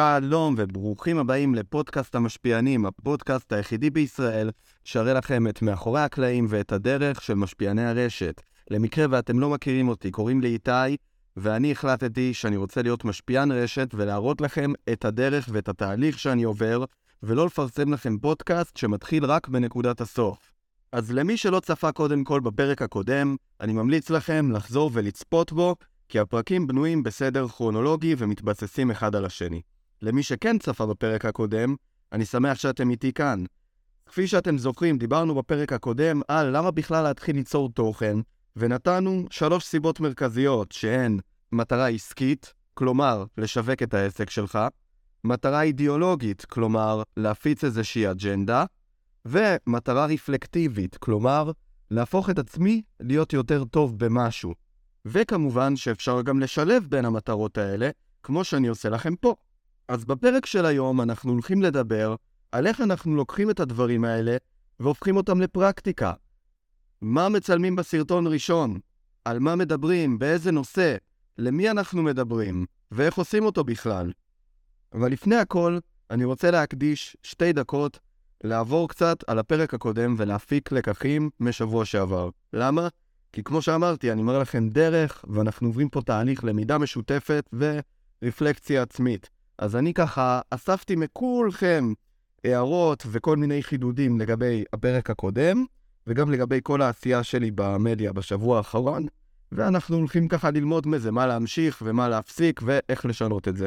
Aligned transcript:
שלום 0.00 0.54
וברוכים 0.58 1.18
הבאים 1.18 1.54
לפודקאסט 1.54 2.14
המשפיענים, 2.14 2.86
הפודקאסט 2.86 3.52
היחידי 3.52 3.90
בישראל 3.90 4.50
שהראה 4.84 5.14
לכם 5.14 5.48
את 5.48 5.62
מאחורי 5.62 6.00
הקלעים 6.00 6.46
ואת 6.48 6.72
הדרך 6.72 7.22
של 7.22 7.34
משפיעני 7.34 7.86
הרשת. 7.86 8.40
למקרה 8.70 9.06
ואתם 9.10 9.40
לא 9.40 9.50
מכירים 9.50 9.88
אותי, 9.88 10.10
קוראים 10.10 10.40
לי 10.40 10.48
איתי, 10.48 10.96
ואני 11.36 11.72
החלטתי 11.72 12.34
שאני 12.34 12.56
רוצה 12.56 12.82
להיות 12.82 13.04
משפיען 13.04 13.52
רשת 13.52 13.88
ולהראות 13.94 14.40
לכם 14.40 14.72
את 14.92 15.04
הדרך 15.04 15.48
ואת 15.52 15.68
התהליך 15.68 16.18
שאני 16.18 16.42
עובר, 16.42 16.84
ולא 17.22 17.46
לפרסם 17.46 17.92
לכם 17.92 18.18
פודקאסט 18.18 18.76
שמתחיל 18.76 19.24
רק 19.24 19.48
בנקודת 19.48 20.00
הסוף. 20.00 20.52
אז 20.92 21.12
למי 21.12 21.36
שלא 21.36 21.60
צפה 21.60 21.92
קודם 21.92 22.24
כל 22.24 22.40
בפרק 22.40 22.82
הקודם, 22.82 23.36
אני 23.60 23.72
ממליץ 23.72 24.10
לכם 24.10 24.50
לחזור 24.52 24.90
ולצפות 24.92 25.52
בו, 25.52 25.76
כי 26.08 26.18
הפרקים 26.18 26.66
בנויים 26.66 27.02
בסדר 27.02 27.48
כרונולוגי 27.48 28.14
ומתבססים 28.18 28.90
אחד 28.90 29.14
על 29.16 29.24
השני. 29.24 29.60
למי 30.02 30.22
שכן 30.22 30.58
צפה 30.58 30.86
בפרק 30.86 31.24
הקודם, 31.24 31.74
אני 32.12 32.24
שמח 32.24 32.58
שאתם 32.58 32.90
איתי 32.90 33.12
כאן. 33.12 33.44
כפי 34.06 34.26
שאתם 34.26 34.58
זוכרים, 34.58 34.98
דיברנו 34.98 35.34
בפרק 35.34 35.72
הקודם 35.72 36.20
על 36.28 36.56
למה 36.56 36.70
בכלל 36.70 37.02
להתחיל 37.02 37.36
ליצור 37.36 37.68
תוכן, 37.68 38.16
ונתנו 38.56 39.26
שלוש 39.30 39.64
סיבות 39.64 40.00
מרכזיות, 40.00 40.72
שהן 40.72 41.18
מטרה 41.52 41.88
עסקית, 41.88 42.52
כלומר, 42.74 43.24
לשווק 43.38 43.82
את 43.82 43.94
העסק 43.94 44.30
שלך, 44.30 44.58
מטרה 45.24 45.62
אידיאולוגית, 45.62 46.44
כלומר, 46.44 47.02
להפיץ 47.16 47.64
איזושהי 47.64 48.10
אג'נדה, 48.10 48.64
ומטרה 49.24 50.06
רפלקטיבית, 50.06 50.96
כלומר, 50.96 51.50
להפוך 51.90 52.30
את 52.30 52.38
עצמי 52.38 52.82
להיות 53.00 53.32
יותר 53.32 53.64
טוב 53.64 53.98
במשהו. 53.98 54.54
וכמובן 55.04 55.76
שאפשר 55.76 56.22
גם 56.22 56.40
לשלב 56.40 56.86
בין 56.88 57.04
המטרות 57.04 57.58
האלה, 57.58 57.90
כמו 58.22 58.44
שאני 58.44 58.68
עושה 58.68 58.88
לכם 58.88 59.16
פה. 59.16 59.34
אז 59.90 60.04
בפרק 60.04 60.46
של 60.46 60.66
היום 60.66 61.00
אנחנו 61.00 61.32
הולכים 61.32 61.62
לדבר 61.62 62.14
על 62.52 62.66
איך 62.66 62.80
אנחנו 62.80 63.16
לוקחים 63.16 63.50
את 63.50 63.60
הדברים 63.60 64.04
האלה 64.04 64.36
והופכים 64.80 65.16
אותם 65.16 65.40
לפרקטיקה. 65.40 66.12
מה 67.00 67.28
מצלמים 67.28 67.76
בסרטון 67.76 68.26
ראשון? 68.26 68.78
על 69.24 69.38
מה 69.38 69.56
מדברים? 69.56 70.18
באיזה 70.18 70.52
נושא? 70.52 70.96
למי 71.38 71.70
אנחנו 71.70 72.02
מדברים? 72.02 72.66
ואיך 72.90 73.14
עושים 73.14 73.44
אותו 73.44 73.64
בכלל? 73.64 74.12
אבל 74.92 75.12
לפני 75.12 75.36
הכל, 75.36 75.78
אני 76.10 76.24
רוצה 76.24 76.50
להקדיש 76.50 77.16
שתי 77.22 77.52
דקות 77.52 77.98
לעבור 78.44 78.88
קצת 78.88 79.18
על 79.26 79.38
הפרק 79.38 79.74
הקודם 79.74 80.14
ולהפיק 80.18 80.72
לקחים 80.72 81.30
משבוע 81.40 81.84
שעבר. 81.84 82.28
למה? 82.52 82.88
כי 83.32 83.42
כמו 83.42 83.62
שאמרתי, 83.62 84.12
אני 84.12 84.20
אומר 84.20 84.38
לכם 84.38 84.68
דרך, 84.68 85.24
ואנחנו 85.28 85.68
עוברים 85.68 85.88
פה 85.88 86.02
תהליך 86.02 86.44
למידה 86.44 86.78
משותפת 86.78 87.50
ורפלקציה 88.22 88.82
עצמית. 88.82 89.39
אז 89.60 89.76
אני 89.76 89.94
ככה 89.94 90.40
אספתי 90.50 90.96
מכולכם 90.96 91.92
הערות 92.44 93.06
וכל 93.06 93.36
מיני 93.36 93.62
חידודים 93.62 94.20
לגבי 94.20 94.64
הפרק 94.72 95.10
הקודם, 95.10 95.64
וגם 96.06 96.30
לגבי 96.30 96.60
כל 96.62 96.82
העשייה 96.82 97.22
שלי 97.22 97.50
במדיה 97.54 98.12
בשבוע 98.12 98.56
האחרון, 98.56 99.06
ואנחנו 99.52 99.96
הולכים 99.96 100.28
ככה 100.28 100.50
ללמוד 100.50 100.86
מזה 100.86 101.12
מה 101.12 101.26
להמשיך 101.26 101.82
ומה 101.84 102.08
להפסיק 102.08 102.60
ואיך 102.64 103.06
לשנות 103.06 103.48
את 103.48 103.56
זה. 103.56 103.66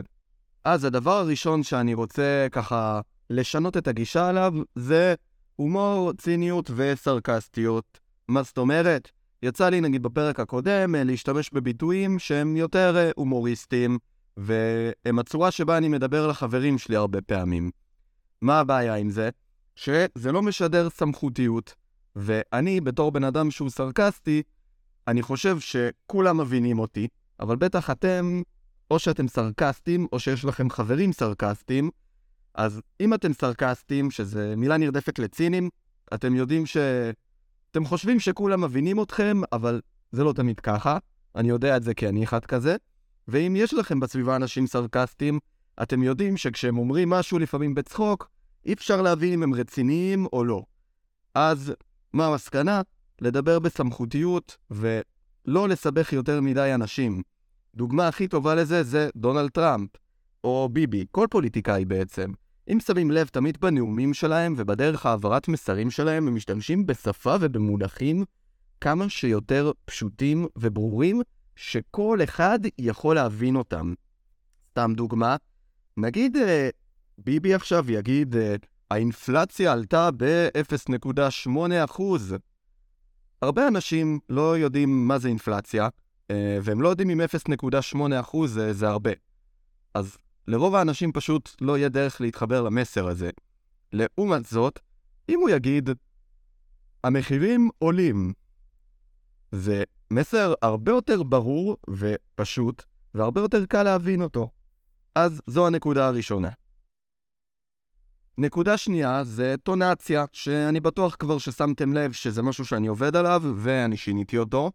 אז 0.63 0.85
הדבר 0.85 1.17
הראשון 1.17 1.63
שאני 1.63 1.93
רוצה 1.93 2.47
ככה 2.51 3.01
לשנות 3.29 3.77
את 3.77 3.87
הגישה 3.87 4.29
עליו 4.29 4.53
זה 4.75 5.15
הומור, 5.55 6.13
ציניות 6.13 6.71
וסרקסטיות. 6.75 7.99
מה 8.27 8.43
זאת 8.43 8.57
אומרת? 8.57 9.11
יצא 9.43 9.69
לי 9.69 9.81
נגיד 9.81 10.03
בפרק 10.03 10.39
הקודם 10.39 10.95
להשתמש 10.95 11.49
בביטויים 11.53 12.19
שהם 12.19 12.55
יותר 12.55 13.11
הומוריסטיים, 13.15 13.97
והם 14.37 15.19
הצורה 15.19 15.51
שבה 15.51 15.77
אני 15.77 15.89
מדבר 15.89 16.27
לחברים 16.27 16.77
שלי 16.77 16.95
הרבה 16.95 17.21
פעמים. 17.21 17.71
מה 18.41 18.59
הבעיה 18.59 18.95
עם 18.95 19.09
זה? 19.09 19.29
שזה 19.75 20.31
לא 20.31 20.41
משדר 20.41 20.89
סמכותיות, 20.89 21.75
ואני, 22.15 22.81
בתור 22.81 23.11
בן 23.11 23.23
אדם 23.23 23.51
שהוא 23.51 23.69
סרקסטי, 23.69 24.43
אני 25.07 25.21
חושב 25.21 25.59
שכולם 25.59 26.37
מבינים 26.37 26.79
אותי, 26.79 27.07
אבל 27.39 27.55
בטח 27.55 27.89
אתם, 27.89 28.41
או 28.91 28.99
שאתם 28.99 29.27
סרקסטים, 29.27 30.07
או 30.11 30.19
שיש 30.19 30.45
לכם 30.45 30.69
חברים 30.69 31.13
סרקסטים, 31.13 31.89
אז 32.55 32.81
אם 32.99 33.13
אתם 33.13 33.33
סרקסטים, 33.33 34.11
שזה 34.11 34.55
מילה 34.57 34.77
נרדפת 34.77 35.19
לצינים, 35.19 35.69
אתם 36.13 36.35
יודעים 36.35 36.65
ש... 36.65 36.77
אתם 37.71 37.85
חושבים 37.85 38.19
שכולם 38.19 38.61
מבינים 38.61 39.01
אתכם, 39.01 39.41
אבל 39.51 39.81
זה 40.11 40.23
לא 40.23 40.33
תמיד 40.33 40.59
ככה. 40.59 40.97
אני 41.35 41.49
יודע 41.49 41.77
את 41.77 41.83
זה 41.83 41.93
כי 41.93 42.07
אני 42.07 42.23
אחד 42.23 42.45
כזה. 42.45 42.75
ואם 43.27 43.53
יש 43.57 43.73
לכם 43.73 43.99
בסביבה 43.99 44.35
אנשים 44.35 44.67
סרקסטיים, 44.67 45.39
אתם 45.83 46.03
יודעים 46.03 46.37
שכשהם 46.37 46.77
אומרים 46.77 47.09
משהו 47.09 47.39
לפעמים 47.39 47.75
בצחוק, 47.75 48.29
אי 48.65 48.73
אפשר 48.73 49.01
להבין 49.01 49.33
אם 49.33 49.43
הם 49.43 49.53
רציניים 49.53 50.25
או 50.33 50.43
לא. 50.43 50.63
אז 51.35 51.73
מה 52.13 52.27
המסקנה? 52.27 52.81
לדבר 53.21 53.59
בסמכותיות 53.59 54.57
ולא 54.71 55.69
לסבך 55.69 56.13
יותר 56.13 56.41
מדי 56.41 56.71
אנשים. 56.73 57.21
דוגמה 57.75 58.07
הכי 58.07 58.27
טובה 58.27 58.55
לזה 58.55 58.83
זה 58.83 59.09
דונלד 59.15 59.49
טראמפ, 59.49 59.89
או 60.43 60.69
ביבי, 60.71 61.05
כל 61.11 61.27
פוליטיקאי 61.29 61.85
בעצם. 61.85 62.31
אם 62.71 62.79
שמים 62.79 63.11
לב, 63.11 63.27
תמיד 63.27 63.57
בנאומים 63.61 64.13
שלהם 64.13 64.53
ובדרך 64.57 65.05
העברת 65.05 65.47
מסרים 65.47 65.91
שלהם 65.91 66.27
הם 66.27 66.35
משתמשים 66.35 66.85
בשפה 66.85 67.35
ובמונחים 67.41 68.25
כמה 68.81 69.09
שיותר 69.09 69.71
פשוטים 69.85 70.47
וברורים, 70.55 71.21
שכל 71.55 72.19
אחד 72.23 72.59
יכול 72.77 73.15
להבין 73.15 73.55
אותם. 73.55 73.93
סתם 74.71 74.93
דוגמה, 74.95 75.35
נגיד 75.97 76.37
אה, 76.37 76.69
ביבי 77.17 77.53
עכשיו 77.53 77.91
יגיד, 77.91 78.35
אה, 78.35 78.55
האינפלציה 78.91 79.71
עלתה 79.71 80.09
ב-0.8%. 80.17 82.01
הרבה 83.41 83.67
אנשים 83.67 84.19
לא 84.29 84.57
יודעים 84.57 85.07
מה 85.07 85.19
זה 85.19 85.27
אינפלציה, 85.27 85.89
אה, 86.31 86.57
והם 86.63 86.81
לא 86.81 86.89
יודעים 86.89 87.09
אם 87.09 87.21
0.8% 87.21 88.47
זה, 88.47 88.73
זה 88.73 88.89
הרבה. 88.89 89.11
אז 89.93 90.17
לרוב 90.47 90.75
האנשים 90.75 91.11
פשוט 91.11 91.55
לא 91.61 91.77
יהיה 91.77 91.89
דרך 91.89 92.21
להתחבר 92.21 92.61
למסר 92.61 93.07
הזה. 93.07 93.29
לעומת 93.93 94.45
זאת, 94.45 94.79
אם 95.29 95.39
הוא 95.39 95.49
יגיד, 95.49 95.89
המחירים 97.03 97.69
עולים, 97.79 98.33
זה 99.51 99.83
מסר 100.13 100.53
הרבה 100.61 100.91
יותר 100.91 101.23
ברור 101.23 101.77
ופשוט, 101.89 102.83
והרבה 103.13 103.41
יותר 103.41 103.65
קל 103.65 103.83
להבין 103.83 104.21
אותו. 104.21 104.49
אז 105.15 105.41
זו 105.47 105.67
הנקודה 105.67 106.07
הראשונה. 106.07 106.49
נקודה 108.37 108.77
שנייה 108.77 109.23
זה 109.23 109.55
טונציה, 109.63 110.25
שאני 110.31 110.79
בטוח 110.79 111.15
כבר 111.19 111.37
ששמתם 111.37 111.93
לב 111.93 112.11
שזה 112.11 112.41
משהו 112.41 112.65
שאני 112.65 112.87
עובד 112.87 113.15
עליו, 113.15 113.41
ואני 113.55 113.97
שיניתי 113.97 114.37
אותו. 114.37 114.71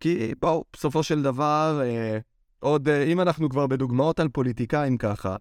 כי 0.00 0.32
בואו, 0.40 0.64
בסופו 0.72 1.02
של 1.02 1.22
דבר, 1.22 1.80
אה, 1.84 2.18
עוד, 2.58 2.88
אה, 2.88 3.04
אם 3.04 3.20
אנחנו 3.20 3.48
כבר 3.48 3.66
בדוגמאות 3.66 4.20
על 4.20 4.28
פוליטיקאים 4.28 4.98
ככה, 4.98 5.36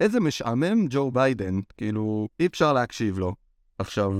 איזה 0.00 0.20
משעמם 0.20 0.86
ג'ו 0.90 1.10
ביידן, 1.10 1.60
כאילו, 1.76 2.28
אי 2.40 2.46
אפשר 2.46 2.72
להקשיב 2.72 3.18
לו. 3.18 3.34
עכשיו, 3.78 4.12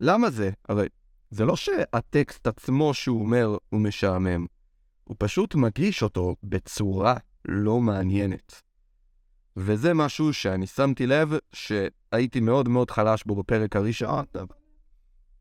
למה 0.00 0.30
זה? 0.30 0.50
הרי 0.68 0.86
זה 1.30 1.44
לא 1.44 1.56
שהטקסט 1.56 2.46
עצמו 2.46 2.94
שהוא 2.94 3.20
אומר 3.20 3.56
הוא 3.68 3.80
משעמם, 3.80 4.46
הוא 5.04 5.16
פשוט 5.18 5.54
מגיש 5.54 6.02
אותו 6.02 6.36
בצורה 6.42 7.16
לא 7.44 7.80
מעניינת. 7.80 8.62
וזה 9.56 9.94
משהו 9.94 10.32
שאני 10.32 10.66
שמתי 10.66 11.06
לב 11.06 11.32
שהייתי 11.52 12.40
מאוד 12.40 12.68
מאוד 12.68 12.90
חלש 12.90 13.24
בו 13.24 13.36
בפרק 13.36 13.76
הראשון. 13.76 14.24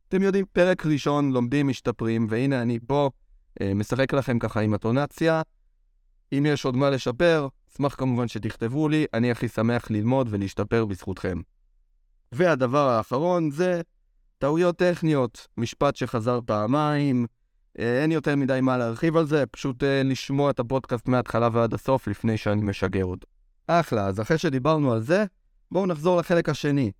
אתם 0.08 0.22
יודעים, 0.22 0.46
פרק 0.54 0.86
ראשון 0.86 1.32
לומדים, 1.32 1.68
משתפרים, 1.68 2.28
והנה 2.30 2.62
אני 2.62 2.80
פה, 2.88 3.10
אה, 3.62 3.74
משחק 3.74 4.14
לכם 4.14 4.40
ככה 4.40 4.60
עם 4.60 4.74
הטונציה. 4.74 5.42
אם 6.34 6.46
יש 6.50 6.66
עוד 6.66 6.76
מה 6.76 6.90
לשפר, 6.90 7.48
אשמח 7.74 7.96
כמובן 7.96 8.28
שתכתבו 8.28 8.90
לי, 8.90 9.06
אני 9.14 9.32
הכי 9.32 9.48
שמח 9.48 9.92
ללמוד 9.92 10.28
ולהשתפר 10.32 10.86
בזכותכם. 10.86 11.42
והדבר 12.32 12.90
האחרון 12.90 13.52
זה 13.52 13.82
טעויות 14.40 14.76
טכניות, 14.76 15.48
משפט 15.58 15.96
שחזר 15.96 16.40
פעמיים, 16.46 17.26
אה, 17.80 18.02
אין 18.02 18.12
יותר 18.12 18.36
מדי 18.36 18.60
מה 18.62 18.78
להרחיב 18.78 19.18
על 19.18 19.26
זה, 19.26 19.46
פשוט 19.46 19.84
אה, 19.84 20.04
לשמוע 20.04 20.50
את 20.52 20.60
הפודקאסט 20.60 21.08
מההתחלה 21.08 21.50
ועד 21.52 21.74
הסוף 21.74 22.08
לפני 22.08 22.38
שאני 22.38 22.62
משגר 22.62 23.06
אותו. 23.06 23.28
אחלה, 23.68 24.06
אז 24.06 24.22
אחרי 24.22 24.38
שדיברנו 24.38 24.94
על 24.94 25.00
זה, 25.00 25.26
בואו 25.72 25.86
נחזור 25.86 26.20
לחלק 26.20 26.50
השני. 26.50 26.92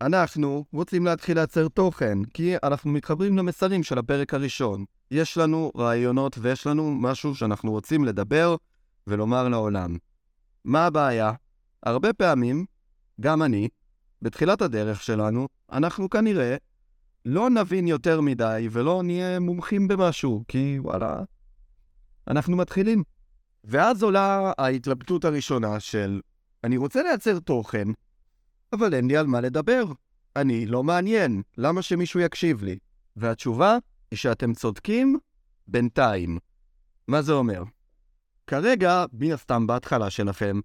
אנחנו 0.00 0.64
רוצים 0.72 1.06
להתחיל 1.06 1.36
לייצר 1.36 1.68
תוכן, 1.68 2.24
כי 2.34 2.54
אנחנו 2.62 2.90
מתחברים 2.90 3.38
למסרים 3.38 3.82
של 3.82 3.98
הפרק 3.98 4.34
הראשון. 4.34 4.84
יש 5.10 5.38
לנו 5.38 5.72
רעיונות 5.76 6.38
ויש 6.40 6.66
לנו 6.66 6.94
משהו 6.94 7.34
שאנחנו 7.34 7.70
רוצים 7.70 8.04
לדבר 8.04 8.56
ולומר 9.06 9.48
לעולם. 9.48 9.96
מה 10.64 10.86
הבעיה? 10.86 11.32
הרבה 11.82 12.12
פעמים, 12.12 12.64
גם 13.20 13.42
אני, 13.42 13.68
בתחילת 14.22 14.62
הדרך 14.62 15.02
שלנו, 15.02 15.48
אנחנו 15.72 16.10
כנראה 16.10 16.56
לא 17.28 17.50
נבין 17.50 17.88
יותר 17.88 18.20
מדי 18.20 18.68
ולא 18.70 19.02
נהיה 19.04 19.40
מומחים 19.40 19.88
במשהו, 19.88 20.44
כי 20.48 20.78
וואלה, 20.78 21.22
אנחנו 22.28 22.56
מתחילים. 22.56 23.02
ואז 23.64 24.02
עולה 24.02 24.52
ההתלבטות 24.58 25.24
הראשונה 25.24 25.80
של 25.80 26.20
אני 26.64 26.76
רוצה 26.76 27.02
לייצר 27.02 27.38
תוכן, 27.38 27.88
אבל 28.72 28.94
אין 28.94 29.08
לי 29.08 29.16
על 29.16 29.26
מה 29.26 29.40
לדבר. 29.40 29.84
אני 30.36 30.66
לא 30.66 30.82
מעניין, 30.82 31.42
למה 31.58 31.82
שמישהו 31.82 32.20
יקשיב 32.20 32.62
לי? 32.62 32.78
והתשובה 33.16 33.78
היא 34.10 34.16
שאתם 34.16 34.54
צודקים 34.54 35.18
בינתיים. 35.68 36.38
מה 37.08 37.22
זה 37.22 37.32
אומר? 37.32 37.62
כרגע, 38.46 39.04
מן 39.12 39.32
הסתם 39.32 39.66
בהתחלה 39.66 40.10
שלכם, 40.10 40.60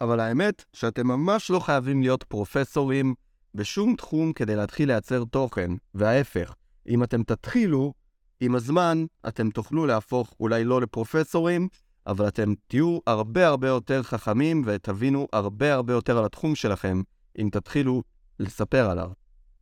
אבל 0.00 0.20
האמת 0.20 0.64
שאתם 0.72 1.06
ממש 1.06 1.50
לא 1.50 1.60
חייבים 1.60 2.02
להיות 2.02 2.22
פרופסורים 2.22 3.14
בשום 3.54 3.96
תחום 3.96 4.32
כדי 4.32 4.56
להתחיל 4.56 4.88
לייצר 4.88 5.24
תוכן, 5.24 5.70
וההפך, 5.94 6.54
אם 6.88 7.02
אתם 7.02 7.22
תתחילו, 7.22 7.92
עם 8.40 8.54
הזמן 8.54 9.04
אתם 9.28 9.50
תוכלו 9.50 9.86
להפוך 9.86 10.34
אולי 10.40 10.64
לא 10.64 10.80
לפרופסורים, 10.80 11.68
אבל 12.06 12.28
אתם 12.28 12.54
תהיו 12.66 12.98
הרבה 13.06 13.46
הרבה 13.46 13.68
יותר 13.68 14.02
חכמים 14.02 14.62
ותבינו 14.66 15.28
הרבה 15.32 15.74
הרבה 15.74 15.92
יותר 15.92 16.18
על 16.18 16.24
התחום 16.24 16.54
שלכם, 16.54 17.02
אם 17.38 17.48
תתחילו 17.52 18.02
לספר 18.40 18.90
עליו. 18.90 19.10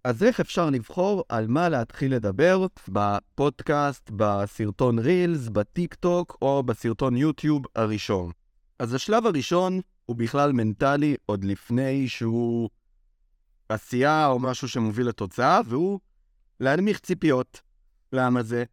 אז 0.04 0.22
איך 0.22 0.40
אפשר 0.40 0.70
לבחור 0.70 1.24
על 1.28 1.46
מה 1.46 1.68
להתחיל 1.68 2.14
לדבר 2.14 2.66
בפודקאסט, 2.88 4.10
בסרטון 4.16 4.98
רילס, 4.98 5.48
בטיק 5.48 5.94
טוק 5.94 6.36
או 6.42 6.62
בסרטון 6.62 7.16
יוטיוב 7.16 7.62
הראשון? 7.76 8.30
אז 8.78 8.94
השלב 8.94 9.26
הראשון 9.26 9.80
הוא 10.06 10.16
בכלל 10.16 10.52
מנטלי 10.52 11.16
עוד 11.26 11.44
לפני 11.44 12.08
שהוא 12.08 12.70
עשייה 13.70 14.26
או 14.26 14.38
משהו 14.38 14.68
שמוביל 14.68 15.08
לתוצאה, 15.08 15.60
והוא 15.66 16.00
להנמיך 16.60 17.00
ציפיות. 17.00 17.60
למה 18.12 18.42
זה? 18.42 18.64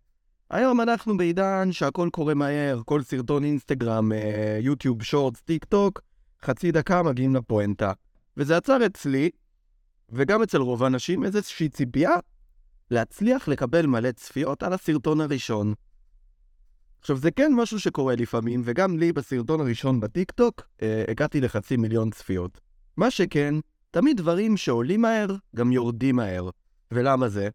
היום 0.49 0.81
אנחנו 0.81 1.17
בעידן 1.17 1.71
שהכל 1.71 2.09
קורה 2.11 2.33
מהר, 2.33 2.81
כל 2.85 3.03
סרטון 3.03 3.43
אינסטגרם, 3.43 4.11
אה, 4.11 4.59
יוטיוב, 4.61 5.03
שורטס, 5.03 5.41
טיק 5.41 5.65
טוק, 5.65 6.01
חצי 6.45 6.71
דקה 6.71 7.03
מגיעים 7.03 7.35
לפואנטה. 7.35 7.91
וזה 8.37 8.57
עצר 8.57 8.85
אצלי, 8.85 9.29
וגם 10.09 10.43
אצל 10.43 10.57
רוב 10.57 10.83
האנשים, 10.83 11.23
איזושהי 11.23 11.69
ציפייה 11.69 12.15
להצליח 12.91 13.47
לקבל 13.47 13.85
מלא 13.85 14.11
צפיות 14.11 14.63
על 14.63 14.73
הסרטון 14.73 15.21
הראשון. 15.21 15.73
עכשיו, 16.99 17.17
זה 17.17 17.31
כן 17.31 17.53
משהו 17.53 17.79
שקורה 17.79 18.15
לפעמים, 18.15 18.61
וגם 18.63 18.97
לי 18.97 19.13
בסרטון 19.13 19.61
הראשון 19.61 19.99
בטיקטוק 19.99 20.61
אה, 20.81 21.05
הגעתי 21.07 21.41
לחצי 21.41 21.77
מיליון 21.77 22.09
צפיות. 22.09 22.59
מה 22.97 23.11
שכן, 23.11 23.55
תמיד 23.97 24.17
דברים 24.17 24.57
שעולים 24.57 25.01
מהר, 25.01 25.35
גם 25.55 25.71
יורדים 25.71 26.15
מהר. 26.15 26.49
ולמה 26.91 27.29
זה? 27.29 27.49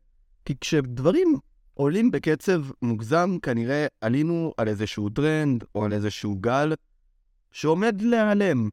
כי 0.44 0.54
כשדברים 0.60 1.36
עולים 1.74 2.10
בקצב 2.10 2.62
מוגזם, 2.82 3.36
כנראה 3.42 3.86
עלינו 4.00 4.52
על 4.56 4.68
איזשהו 4.68 5.08
טרנד 5.08 5.64
או 5.74 5.84
על 5.84 5.92
איזשהו 5.92 6.36
גל 6.40 6.72
שעומד 7.52 8.02
להיעלם, 8.02 8.68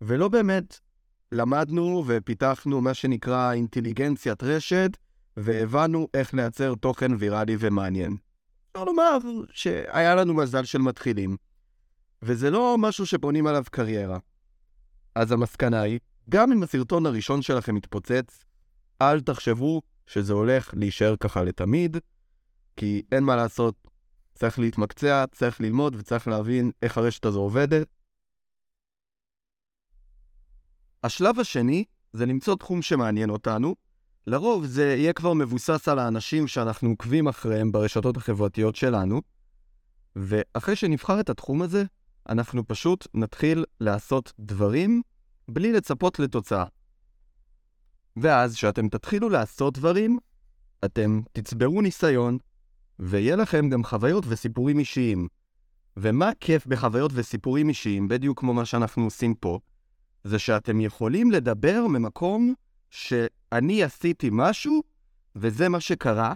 ולא 0.00 0.28
באמת 0.28 0.80
למדנו 1.32 2.04
ופיתחנו 2.06 2.80
מה 2.80 2.94
שנקרא 2.94 3.52
אינטליגנציית 3.52 4.42
רשת, 4.42 4.90
והבנו 5.36 6.08
איך 6.14 6.34
לייצר 6.34 6.74
תוכן 6.74 7.12
ויראלי 7.18 7.56
ומעניין. 7.58 8.16
אפשר 8.72 8.84
לומר 8.84 9.18
שהיה 9.52 10.14
לנו 10.14 10.34
מזל 10.34 10.64
של 10.64 10.78
מתחילים, 10.78 11.36
וזה 12.22 12.50
לא 12.50 12.76
משהו 12.78 13.06
שבונים 13.06 13.46
עליו 13.46 13.64
קריירה. 13.70 14.18
אז 15.14 15.32
המסקנה 15.32 15.80
היא, 15.80 15.98
גם 16.30 16.52
אם 16.52 16.62
הסרטון 16.62 17.06
הראשון 17.06 17.42
שלכם 17.42 17.74
מתפוצץ, 17.74 18.44
אל 19.02 19.20
תחשבו 19.20 19.82
שזה 20.06 20.32
הולך 20.32 20.74
להישאר 20.76 21.16
ככה 21.16 21.42
לתמיד, 21.42 21.96
כי 22.76 23.02
אין 23.12 23.24
מה 23.24 23.36
לעשות, 23.36 23.74
צריך 24.34 24.58
להתמקצע, 24.58 25.24
צריך 25.32 25.60
ללמוד 25.60 25.96
וצריך 25.98 26.28
להבין 26.28 26.70
איך 26.82 26.98
הרשת 26.98 27.24
הזו 27.24 27.40
עובדת. 27.40 27.86
השלב 31.02 31.40
השני 31.40 31.84
זה 32.12 32.26
למצוא 32.26 32.56
תחום 32.56 32.82
שמעניין 32.82 33.30
אותנו. 33.30 33.74
לרוב 34.26 34.66
זה 34.66 34.94
יהיה 34.98 35.12
כבר 35.12 35.32
מבוסס 35.32 35.88
על 35.88 35.98
האנשים 35.98 36.46
שאנחנו 36.46 36.88
עוקבים 36.88 37.28
אחריהם 37.28 37.72
ברשתות 37.72 38.16
החברתיות 38.16 38.76
שלנו, 38.76 39.22
ואחרי 40.16 40.76
שנבחר 40.76 41.20
את 41.20 41.30
התחום 41.30 41.62
הזה, 41.62 41.84
אנחנו 42.28 42.68
פשוט 42.68 43.06
נתחיל 43.14 43.64
לעשות 43.80 44.32
דברים 44.38 45.02
בלי 45.48 45.72
לצפות 45.72 46.18
לתוצאה. 46.18 46.64
ואז, 48.16 48.54
כשאתם 48.54 48.88
תתחילו 48.88 49.28
לעשות 49.28 49.78
דברים, 49.78 50.18
אתם 50.84 51.20
תצברו 51.32 51.82
ניסיון, 51.82 52.38
ויהיה 52.98 53.36
לכם 53.36 53.68
גם 53.68 53.84
חוויות 53.84 54.24
וסיפורים 54.28 54.78
אישיים. 54.78 55.28
ומה 55.96 56.30
כיף 56.40 56.66
בחוויות 56.66 57.12
וסיפורים 57.14 57.68
אישיים, 57.68 58.08
בדיוק 58.08 58.40
כמו 58.40 58.54
מה 58.54 58.64
שאנחנו 58.64 59.04
עושים 59.04 59.34
פה, 59.34 59.58
זה 60.24 60.38
שאתם 60.38 60.80
יכולים 60.80 61.30
לדבר 61.30 61.86
ממקום 61.86 62.54
שאני 62.90 63.82
עשיתי 63.82 64.28
משהו, 64.32 64.82
וזה 65.36 65.68
מה 65.68 65.80
שקרה, 65.80 66.34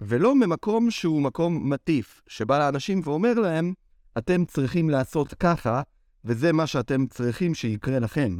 ולא 0.00 0.34
ממקום 0.34 0.90
שהוא 0.90 1.22
מקום 1.22 1.70
מטיף, 1.70 2.22
שבא 2.26 2.58
לאנשים 2.58 3.00
ואומר 3.04 3.34
להם, 3.34 3.72
אתם 4.18 4.44
צריכים 4.44 4.90
לעשות 4.90 5.34
ככה, 5.34 5.82
וזה 6.24 6.52
מה 6.52 6.66
שאתם 6.66 7.06
צריכים 7.06 7.54
שיקרה 7.54 7.98
לכם. 7.98 8.38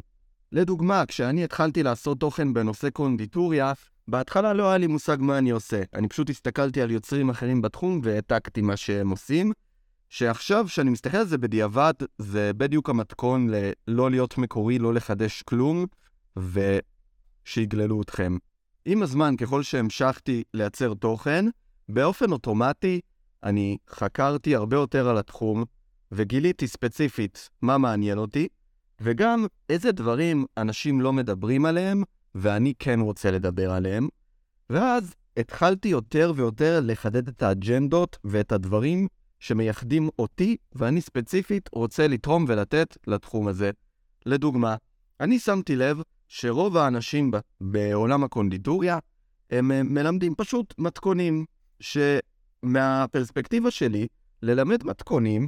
לדוגמה, 0.52 1.06
כשאני 1.06 1.44
התחלתי 1.44 1.82
לעשות 1.82 2.20
תוכן 2.20 2.54
בנושא 2.54 2.90
קונדיטוריה, 2.90 3.72
בהתחלה 4.08 4.52
לא 4.52 4.68
היה 4.68 4.78
לי 4.78 4.86
מושג 4.86 5.16
מה 5.20 5.38
אני 5.38 5.50
עושה. 5.50 5.82
אני 5.94 6.08
פשוט 6.08 6.30
הסתכלתי 6.30 6.82
על 6.82 6.90
יוצרים 6.90 7.30
אחרים 7.30 7.62
בתחום 7.62 8.00
והעתקתי 8.02 8.60
מה 8.60 8.76
שהם 8.76 9.10
עושים, 9.10 9.52
שעכשיו, 10.08 10.64
כשאני 10.66 10.90
מסתכל 10.90 11.16
על 11.16 11.26
זה 11.26 11.38
בדיעבד, 11.38 11.92
זה 12.18 12.52
בדיוק 12.56 12.90
המתכון 12.90 13.48
ללא 13.50 14.10
להיות 14.10 14.38
מקורי, 14.38 14.78
לא 14.78 14.94
לחדש 14.94 15.42
כלום, 15.42 15.86
ושיגללו 16.36 18.02
אתכם. 18.02 18.36
עם 18.84 19.02
הזמן, 19.02 19.36
ככל 19.36 19.62
שהמשכתי 19.62 20.42
לייצר 20.54 20.94
תוכן, 20.94 21.44
באופן 21.88 22.32
אוטומטי 22.32 23.00
אני 23.44 23.76
חקרתי 23.90 24.54
הרבה 24.54 24.76
יותר 24.76 25.08
על 25.08 25.18
התחום, 25.18 25.64
וגיליתי 26.12 26.68
ספציפית 26.68 27.50
מה 27.62 27.78
מעניין 27.78 28.18
אותי, 28.18 28.48
וגם 29.02 29.46
איזה 29.68 29.92
דברים 29.92 30.44
אנשים 30.56 31.00
לא 31.00 31.12
מדברים 31.12 31.64
עליהם, 31.64 32.02
ואני 32.34 32.72
כן 32.78 33.00
רוצה 33.00 33.30
לדבר 33.30 33.70
עליהם. 33.70 34.08
ואז 34.70 35.14
התחלתי 35.36 35.88
יותר 35.88 36.32
ויותר 36.36 36.80
לחדד 36.82 37.28
את 37.28 37.42
האג'נדות 37.42 38.18
ואת 38.24 38.52
הדברים 38.52 39.08
שמייחדים 39.40 40.08
אותי, 40.18 40.56
ואני 40.72 41.00
ספציפית 41.00 41.68
רוצה 41.72 42.08
לתרום 42.08 42.44
ולתת 42.48 42.96
לתחום 43.06 43.48
הזה. 43.48 43.70
לדוגמה, 44.26 44.76
אני 45.20 45.38
שמתי 45.38 45.76
לב 45.76 46.02
שרוב 46.28 46.76
האנשים 46.76 47.30
בעולם 47.60 48.24
הקונדיטוריה 48.24 48.98
הם 49.50 49.72
אה, 49.72 49.82
מלמדים 49.82 50.34
פשוט 50.34 50.74
מתכונים, 50.78 51.44
שמהפרספקטיבה 51.80 53.70
שלי, 53.70 54.06
ללמד 54.42 54.84
מתכונים 54.84 55.46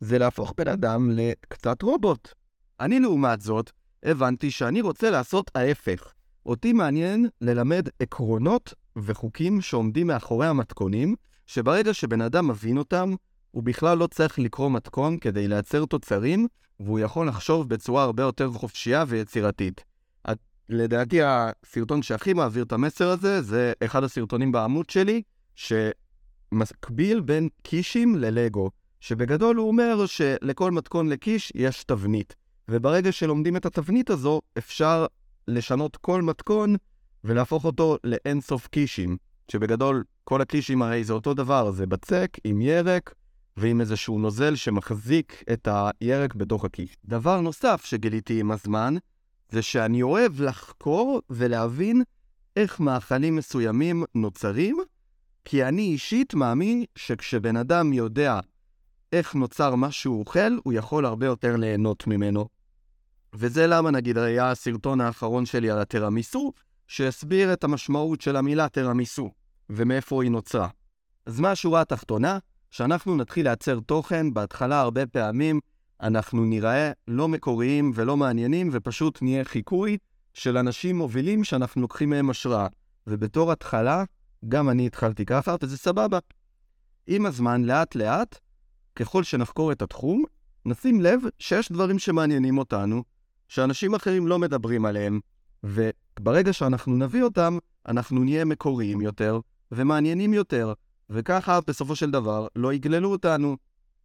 זה 0.00 0.18
להפוך 0.18 0.54
בן 0.56 0.68
אדם 0.68 1.10
לקצת 1.10 1.82
רובוט. 1.82 2.39
אני 2.80 3.00
לעומת 3.00 3.40
זאת, 3.40 3.70
הבנתי 4.02 4.50
שאני 4.50 4.80
רוצה 4.80 5.10
לעשות 5.10 5.50
ההפך. 5.54 6.12
אותי 6.46 6.72
מעניין 6.72 7.28
ללמד 7.40 7.88
עקרונות 8.00 8.74
וחוקים 8.96 9.60
שעומדים 9.60 10.06
מאחורי 10.06 10.46
המתכונים, 10.46 11.14
שברגע 11.46 11.94
שבן 11.94 12.20
אדם 12.20 12.48
מבין 12.48 12.78
אותם, 12.78 13.14
הוא 13.50 13.62
בכלל 13.62 13.98
לא 13.98 14.06
צריך 14.06 14.38
לקרוא 14.38 14.70
מתכון 14.70 15.18
כדי 15.18 15.48
לייצר 15.48 15.84
תוצרים, 15.84 16.46
והוא 16.80 16.98
יכול 16.98 17.28
לחשוב 17.28 17.68
בצורה 17.68 18.02
הרבה 18.02 18.22
יותר 18.22 18.50
חופשייה 18.52 19.04
ויצירתית. 19.08 19.84
לדעתי 20.68 21.20
הסרטון 21.22 22.02
שהכי 22.02 22.32
מעביר 22.32 22.64
את 22.64 22.72
המסר 22.72 23.08
הזה, 23.08 23.42
זה 23.42 23.72
אחד 23.84 24.04
הסרטונים 24.04 24.52
בעמוד 24.52 24.90
שלי, 24.90 25.22
שמקביל 25.54 27.20
בין 27.20 27.48
קישים 27.62 28.16
ללגו, 28.16 28.70
שבגדול 29.00 29.56
הוא 29.56 29.68
אומר 29.68 30.06
שלכל 30.06 30.70
מתכון 30.70 31.08
לקיש 31.08 31.52
יש 31.54 31.84
תבנית, 31.84 32.34
וברגע 32.70 33.12
שלומדים 33.12 33.56
את 33.56 33.66
התבנית 33.66 34.10
הזו, 34.10 34.40
אפשר 34.58 35.06
לשנות 35.48 35.96
כל 35.96 36.22
מתכון 36.22 36.76
ולהפוך 37.24 37.64
אותו 37.64 37.96
לאינסוף 38.04 38.66
קישים, 38.66 39.16
שבגדול 39.52 40.04
כל 40.24 40.40
הקישים 40.40 40.82
הרי 40.82 41.04
זה 41.04 41.12
אותו 41.12 41.34
דבר, 41.34 41.70
זה 41.70 41.86
בצק 41.86 42.36
עם 42.44 42.60
ירק 42.60 43.14
ועם 43.56 43.80
איזשהו 43.80 44.18
נוזל 44.18 44.56
שמחזיק 44.56 45.44
את 45.52 45.68
הירק 46.00 46.34
בתוך 46.34 46.64
הכיס. 46.64 46.90
דבר 47.04 47.40
נוסף 47.40 47.84
שגיליתי 47.84 48.40
עם 48.40 48.50
הזמן, 48.50 48.94
זה 49.48 49.62
שאני 49.62 50.02
אוהב 50.02 50.40
לחקור 50.40 51.20
ולהבין 51.30 52.02
איך 52.56 52.80
מאכלים 52.80 53.36
מסוימים 53.36 54.04
נוצרים, 54.14 54.78
כי 55.44 55.64
אני 55.64 55.82
אישית 55.82 56.34
מאמין 56.34 56.84
שכשבן 56.96 57.56
אדם 57.56 57.92
יודע 57.92 58.40
איך 59.12 59.34
נוצר 59.34 59.74
מה 59.74 59.90
שהוא 59.90 60.20
אוכל, 60.20 60.58
הוא 60.62 60.72
יכול 60.72 61.06
הרבה 61.06 61.26
יותר 61.26 61.56
ליהנות 61.56 62.06
ממנו. 62.06 62.59
וזה 63.34 63.66
למה 63.66 63.90
נגיד 63.90 64.18
היה 64.18 64.50
הסרטון 64.50 65.00
האחרון 65.00 65.46
שלי 65.46 65.70
על 65.70 65.78
התרמיסו, 65.78 66.52
שהסביר 66.88 67.52
את 67.52 67.64
המשמעות 67.64 68.20
של 68.20 68.36
המילה 68.36 68.68
תרמיסו, 68.68 69.30
ומאיפה 69.70 70.22
היא 70.22 70.30
נוצרה. 70.30 70.68
אז 71.26 71.40
מה 71.40 71.50
השורה 71.50 71.80
התחתונה? 71.80 72.38
שאנחנו 72.70 73.16
נתחיל 73.16 73.46
לייצר 73.46 73.80
תוכן, 73.80 74.34
בהתחלה 74.34 74.80
הרבה 74.80 75.06
פעמים 75.06 75.60
אנחנו 76.00 76.44
נראה 76.44 76.92
לא 77.08 77.28
מקוריים 77.28 77.92
ולא 77.94 78.16
מעניינים, 78.16 78.68
ופשוט 78.72 79.22
נהיה 79.22 79.44
חיקוי 79.44 79.98
של 80.34 80.56
אנשים 80.56 80.98
מובילים 80.98 81.44
שאנחנו 81.44 81.82
לוקחים 81.82 82.10
מהם 82.10 82.30
השראה. 82.30 82.66
ובתור 83.06 83.52
התחלה, 83.52 84.04
גם 84.48 84.70
אני 84.70 84.86
התחלתי 84.86 85.24
ככה, 85.24 85.56
וזה 85.62 85.78
סבבה. 85.78 86.18
עם 87.06 87.26
הזמן, 87.26 87.64
לאט-לאט, 87.64 88.38
ככל 88.96 89.22
שנחקור 89.22 89.72
את 89.72 89.82
התחום, 89.82 90.24
נשים 90.66 91.00
לב 91.00 91.20
שיש 91.38 91.72
דברים 91.72 91.98
שמעניינים 91.98 92.58
אותנו, 92.58 93.02
שאנשים 93.50 93.94
אחרים 93.94 94.26
לא 94.26 94.38
מדברים 94.38 94.84
עליהם, 94.84 95.20
וברגע 95.64 96.52
שאנחנו 96.52 96.96
נביא 96.96 97.22
אותם, 97.22 97.58
אנחנו 97.88 98.24
נהיה 98.24 98.44
מקוריים 98.44 99.00
יותר 99.00 99.40
ומעניינים 99.72 100.34
יותר, 100.34 100.72
וככה 101.10 101.58
בסופו 101.66 101.96
של 101.96 102.10
דבר 102.10 102.46
לא 102.56 102.72
יגללו 102.72 103.12
אותנו. 103.12 103.56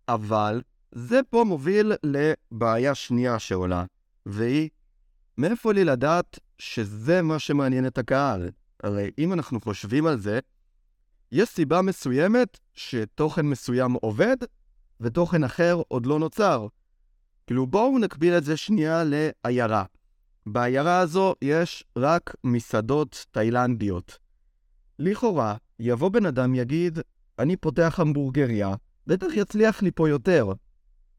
אבל 0.07 0.61
זה 0.91 1.19
פה 1.29 1.43
מוביל 1.47 1.91
לבעיה 2.03 2.95
שנייה 2.95 3.39
שעולה, 3.39 3.85
והיא, 4.25 4.69
מאיפה 5.37 5.73
לי 5.73 5.83
לדעת 5.83 6.39
שזה 6.57 7.21
מה 7.21 7.39
שמעניין 7.39 7.87
את 7.87 7.97
הקהל? 7.97 8.49
הרי 8.83 9.11
אם 9.17 9.33
אנחנו 9.33 9.61
חושבים 9.61 10.05
על 10.05 10.17
זה, 10.17 10.39
יש 11.31 11.49
סיבה 11.49 11.81
מסוימת 11.81 12.59
שתוכן 12.73 13.45
מסוים 13.45 13.93
עובד, 13.93 14.37
ותוכן 15.01 15.43
אחר 15.43 15.81
עוד 15.87 16.05
לא 16.05 16.19
נוצר. 16.19 16.67
כאילו 17.47 17.67
בואו 17.67 17.99
נקביל 17.99 18.37
את 18.37 18.43
זה 18.43 18.57
שנייה 18.57 19.03
לעיירה. 19.05 19.83
בעיירה 20.45 20.99
הזו 20.99 21.35
יש 21.41 21.83
רק 21.97 22.35
מסעדות 22.43 23.25
תאילנדיות. 23.31 24.17
לכאורה, 24.99 25.55
יבוא 25.79 26.09
בן 26.09 26.25
אדם 26.25 26.55
יגיד, 26.55 26.99
אני 27.39 27.55
פותח 27.55 27.99
המבורגריה, 27.99 28.75
בטח 29.07 29.27
יצליח 29.35 29.81
לי 29.81 29.91
פה 29.91 30.09
יותר. 30.09 30.53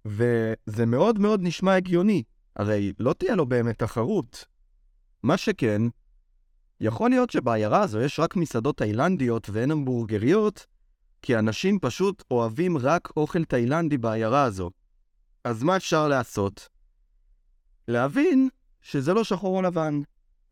וזה 0.04 0.87
מאוד 0.87 1.18
מאוד 1.18 1.40
נשמע 1.42 1.75
הגיוני, 1.75 2.23
הרי 2.56 2.92
לא 2.99 3.12
תהיה 3.12 3.35
לו 3.35 3.47
באמת 3.47 3.78
תחרות. 3.78 4.45
מה 5.23 5.37
שכן, 5.37 5.83
יכול 6.80 7.11
להיות 7.11 7.30
שבעיירה 7.30 7.83
הזו 7.83 8.00
יש 8.00 8.21
רק 8.21 8.37
מסעדות 8.37 8.76
תאילנדיות 8.76 9.50
ואין 9.50 9.71
המבורגריות, 9.71 10.66
כי 11.23 11.38
אנשים 11.38 11.78
פשוט 11.78 12.23
אוהבים 12.30 12.78
רק 12.78 13.09
אוכל 13.16 13.45
תאילנדי 13.45 13.99
בעיירה 13.99 14.42
הזו. 14.42 14.71
אז 15.46 15.62
מה 15.62 15.76
אפשר 15.76 16.08
לעשות? 16.08 16.68
להבין 17.88 18.48
שזה 18.82 19.14
לא 19.14 19.24
שחור 19.24 19.56
או 19.56 19.62
לבן. 19.62 20.00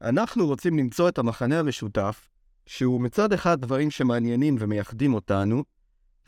אנחנו 0.02 0.46
רוצים 0.46 0.78
למצוא 0.78 1.08
את 1.08 1.18
המחנה 1.18 1.60
המשותף, 1.60 2.28
שהוא 2.66 3.00
מצד 3.00 3.32
אחד 3.32 3.60
דברים 3.60 3.90
שמעניינים 3.90 4.56
ומייחדים 4.58 5.14
אותנו, 5.14 5.64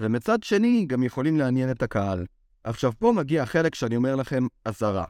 ומצד 0.00 0.42
שני 0.42 0.87
גם 0.87 1.02
יכולים 1.02 1.37
לעניין 1.37 1.70
את 1.70 1.82
הקהל. 1.82 2.26
עכשיו, 2.64 2.92
פה 2.99 3.12
מגיע 3.16 3.42
החלק 3.42 3.75
שאני 3.75 3.96
אומר 3.96 4.16
לכם 4.16 4.46
אזהרה. 4.64 5.04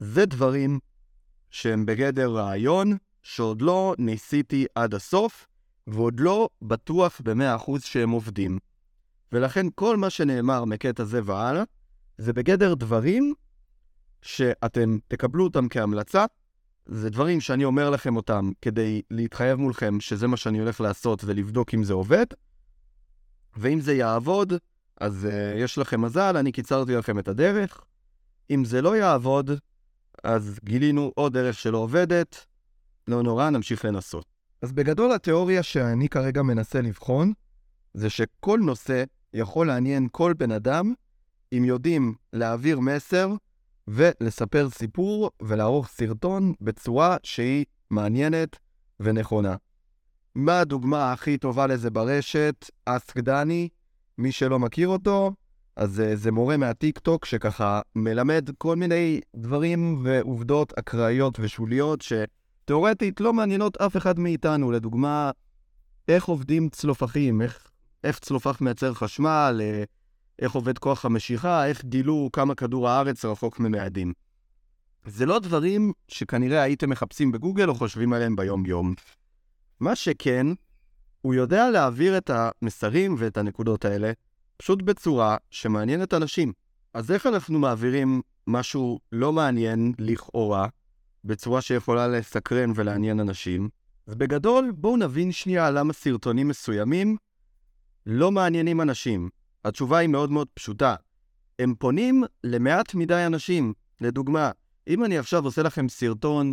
זה 0.00 0.26
דברים 0.26 0.78
שהם 1.50 1.86
בגדר 1.86 2.30
רעיון, 2.30 2.96
שעוד 3.22 3.62
לא 3.62 3.94
ניסיתי 3.98 4.66
עד 4.74 4.94
הסוף, 4.94 5.46
ועוד 5.86 6.20
לא 6.20 6.48
בטוח 6.62 7.20
ב-100% 7.24 7.78
שהם 7.80 8.10
עובדים. 8.10 8.58
ולכן 9.32 9.66
כל 9.74 9.96
מה 9.96 10.10
שנאמר 10.10 10.64
מקטע 10.64 11.04
זה 11.04 11.20
והלאה, 11.24 11.62
זה 12.18 12.32
בגדר 12.32 12.74
דברים 12.74 13.34
שאתם 14.22 14.98
תקבלו 15.08 15.44
אותם 15.44 15.68
כהמלצה. 15.68 16.24
זה 16.86 17.10
דברים 17.10 17.40
שאני 17.40 17.64
אומר 17.64 17.90
לכם 17.90 18.16
אותם 18.16 18.50
כדי 18.62 19.02
להתחייב 19.10 19.58
מולכם 19.58 20.00
שזה 20.00 20.26
מה 20.26 20.36
שאני 20.36 20.58
הולך 20.58 20.80
לעשות 20.80 21.24
ולבדוק 21.24 21.74
אם 21.74 21.84
זה 21.84 21.92
עובד. 21.92 22.26
ואם 23.56 23.80
זה 23.80 23.94
יעבוד, 23.94 24.52
אז 25.00 25.28
uh, 25.30 25.58
יש 25.58 25.78
לכם 25.78 26.00
מזל, 26.00 26.36
אני 26.36 26.52
קיצרתי 26.52 26.94
לכם 26.94 27.18
את 27.18 27.28
הדרך. 27.28 27.84
אם 28.50 28.64
זה 28.64 28.82
לא 28.82 28.96
יעבוד, 28.96 29.50
אז 30.24 30.58
גילינו 30.64 31.12
עוד 31.14 31.32
דרך 31.32 31.58
שלא 31.58 31.78
עובדת, 31.78 32.46
לא 33.08 33.22
נורא, 33.22 33.50
נמשיך 33.50 33.84
לנסות. 33.84 34.26
אז 34.62 34.72
בגדול 34.72 35.12
התיאוריה 35.12 35.62
שאני 35.62 36.08
כרגע 36.08 36.42
מנסה 36.42 36.80
לבחון, 36.80 37.32
זה 37.94 38.10
שכל 38.10 38.58
נושא 38.62 39.04
יכול 39.34 39.66
לעניין 39.66 40.08
כל 40.12 40.32
בן 40.32 40.50
אדם 40.50 40.94
אם 41.52 41.64
יודעים 41.64 42.14
להעביר 42.32 42.80
מסר 42.80 43.34
ולספר 43.88 44.70
סיפור 44.70 45.30
ולערוך 45.42 45.88
סרטון 45.88 46.52
בצורה 46.60 47.16
שהיא 47.22 47.64
מעניינת 47.90 48.56
ונכונה. 49.00 49.56
מה 50.34 50.60
הדוגמה 50.60 51.12
הכי 51.12 51.38
טובה 51.38 51.66
לזה 51.66 51.90
ברשת? 51.90 52.70
אסק 52.84 53.18
דני, 53.18 53.68
מי 54.18 54.32
שלא 54.32 54.58
מכיר 54.58 54.88
אותו, 54.88 55.32
אז 55.76 56.00
אה, 56.00 56.16
זה 56.16 56.32
מורה 56.32 56.56
מהטיק 56.56 56.98
טוק 56.98 57.24
שככה 57.24 57.80
מלמד 57.94 58.50
כל 58.58 58.76
מיני 58.76 59.20
דברים 59.36 60.00
ועובדות 60.04 60.72
אקראיות 60.78 61.40
ושוליות 61.40 62.02
שתאורטית 62.02 63.20
לא 63.20 63.32
מעניינות 63.32 63.76
אף 63.76 63.96
אחד 63.96 64.18
מאיתנו. 64.18 64.70
לדוגמה, 64.70 65.30
איך 66.08 66.24
עובדים 66.24 66.68
צלופחים, 66.68 67.42
איך, 67.42 67.70
איך 68.04 68.18
צלופח 68.18 68.60
מייצר 68.60 68.94
חשמל, 68.94 69.60
אה, 69.62 69.84
איך 70.38 70.52
עובד 70.52 70.78
כוח 70.78 71.04
המשיכה, 71.04 71.66
איך 71.66 71.84
גילו 71.84 72.30
כמה 72.32 72.54
כדור 72.54 72.88
הארץ 72.88 73.24
רחוק 73.24 73.60
ממאדים. 73.60 74.12
זה 75.06 75.26
לא 75.26 75.38
דברים 75.38 75.92
שכנראה 76.08 76.62
הייתם 76.62 76.90
מחפשים 76.90 77.32
בגוגל 77.32 77.68
או 77.68 77.74
חושבים 77.74 78.12
עליהם 78.12 78.36
ביום-יום. 78.36 78.94
מה 79.80 79.96
שכן, 79.96 80.46
הוא 81.22 81.34
יודע 81.34 81.70
להעביר 81.70 82.18
את 82.18 82.30
המסרים 82.30 83.14
ואת 83.18 83.36
הנקודות 83.36 83.84
האלה 83.84 84.12
פשוט 84.56 84.82
בצורה 84.82 85.36
שמעניינת 85.50 86.14
אנשים. 86.14 86.52
אז 86.94 87.10
איך 87.10 87.26
אנחנו 87.26 87.58
מעבירים 87.58 88.22
משהו 88.46 89.00
לא 89.12 89.32
מעניין, 89.32 89.92
לכאורה, 89.98 90.68
בצורה 91.24 91.60
שיכולה 91.60 92.08
לסקרן 92.08 92.72
ולעניין 92.74 93.20
אנשים? 93.20 93.68
אז 94.06 94.14
בגדול, 94.14 94.72
בואו 94.74 94.96
נבין 94.96 95.32
שנייה 95.32 95.70
למה 95.70 95.92
סרטונים 95.92 96.48
מסוימים 96.48 97.16
לא 98.06 98.32
מעניינים 98.32 98.80
אנשים. 98.80 99.28
התשובה 99.66 99.98
היא 99.98 100.08
מאוד 100.08 100.30
מאוד 100.30 100.48
פשוטה. 100.54 100.94
הם 101.58 101.74
פונים 101.78 102.24
למעט 102.44 102.94
מדי 102.94 103.26
אנשים. 103.26 103.72
לדוגמה, 104.00 104.50
אם 104.88 105.04
אני 105.04 105.18
עכשיו 105.18 105.44
עושה 105.44 105.62
לכם 105.62 105.88
סרטון 105.88 106.52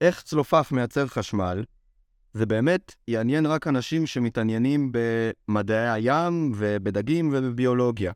איך 0.00 0.22
צלופח 0.22 0.72
מייצר 0.72 1.06
חשמל, 1.06 1.64
זה 2.32 2.46
באמת 2.46 2.94
יעניין 3.08 3.46
רק 3.46 3.66
אנשים 3.66 4.06
שמתעניינים 4.06 4.92
במדעי 4.92 5.90
הים 5.90 6.52
ובדגים 6.56 7.30
ובביולוגיה. 7.32 8.12